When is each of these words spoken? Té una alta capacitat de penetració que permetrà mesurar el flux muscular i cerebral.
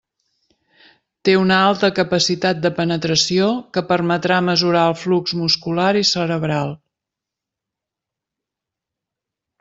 Té 1.27 1.33
una 1.39 1.57
alta 1.65 1.89
capacitat 1.97 2.61
de 2.63 2.71
penetració 2.79 3.49
que 3.77 3.83
permetrà 3.91 4.39
mesurar 4.47 4.85
el 4.93 4.97
flux 5.01 5.35
muscular 5.41 5.89
i 5.99 6.01
cerebral. 6.13 6.73